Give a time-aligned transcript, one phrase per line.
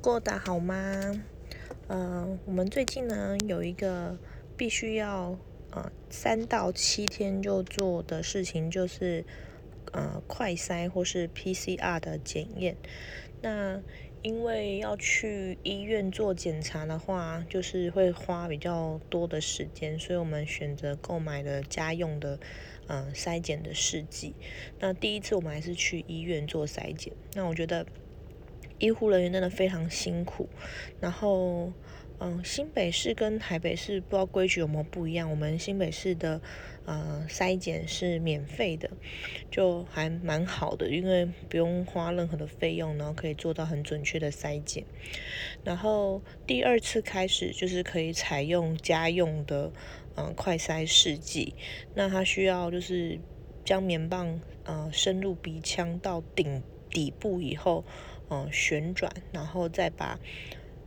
[0.00, 1.22] 过得好吗？
[1.86, 4.16] 呃，我们最近呢有一个
[4.56, 5.38] 必须要
[5.72, 9.26] 呃三到七天就做的事情，就是
[9.92, 12.78] 呃快筛或是 PCR 的检验。
[13.42, 13.82] 那
[14.22, 22.38] 因为要去医院做检查的话，就是会花比较多的时间，所以我们选择购买了家用的
[22.86, 24.34] 呃筛检的试剂。
[24.78, 27.84] 那第一次我们还是去医院做筛检，那我觉得。
[28.80, 30.48] 医护人员真的非常辛苦，
[31.00, 31.72] 然后，
[32.18, 35.30] 嗯，新北市跟台北市不知道规矩有没有不一样。
[35.30, 36.40] 我们新北市的
[36.86, 38.90] 呃筛检是免费的，
[39.50, 44.84] 就还蛮好的，因为不用花任何的费用，然后可以做到很准确的筛检。
[45.62, 49.70] 然后第二次开始就是可以采用家用的
[50.16, 51.54] 嗯快筛试剂，
[51.94, 53.18] 那它需要就是
[53.62, 57.84] 将棉棒呃深入鼻腔到顶底部以后。
[58.30, 60.20] 嗯，旋转，然后再把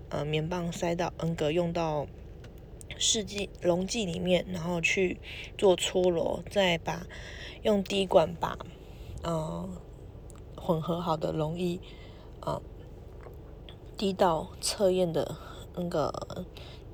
[0.09, 2.07] 呃棉棒塞到 N 格，用到
[2.97, 5.19] 试剂溶剂里面，然后去
[5.57, 7.05] 做搓揉，再把
[7.61, 8.57] 用滴管把
[9.23, 9.67] 呃
[10.55, 11.81] 混合好的溶液
[12.39, 12.61] 啊
[13.97, 15.35] 滴到测验的
[15.75, 16.45] 那个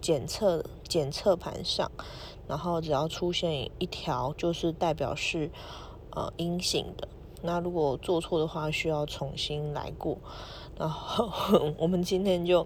[0.01, 1.91] 检测检测盘上，
[2.47, 5.51] 然后只要出现一条，就是代表是
[6.11, 7.07] 呃阴性的。
[7.41, 10.17] 那如果做错的话，需要重新来过。
[10.77, 12.65] 然后 我们今天就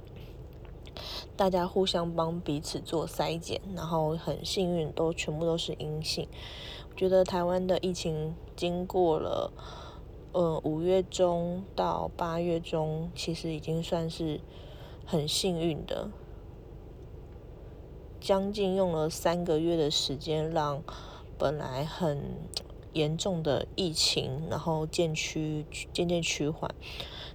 [1.36, 6.28] 大家互相帮彼此做筛检，然后很幸运都全部都是阴性。
[6.90, 9.52] 我觉得台湾的疫情经过了
[10.32, 14.40] 呃五月中到八月中，其实已经算是
[15.06, 16.10] 很幸运的，
[18.20, 20.84] 将近用了三个月的时间，让
[21.38, 22.22] 本来很。
[22.94, 26.74] 严重的疫情，然后渐趋渐渐趋缓。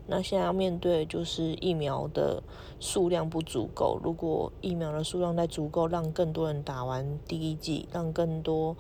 [0.06, 2.42] 那现在要面对就是疫苗的
[2.80, 4.00] 数量不足够。
[4.02, 8.76] 如果疫苗的数量再足够，让更多人打完第一剂，让更多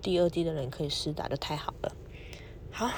[0.00, 1.92] 第二剂的人可以试打，就太好了。
[2.72, 2.90] 好，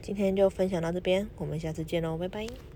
[0.00, 2.46] 今天就分享到这边，我们下次见喽，拜拜。